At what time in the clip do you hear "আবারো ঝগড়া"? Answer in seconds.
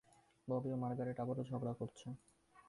1.19-1.73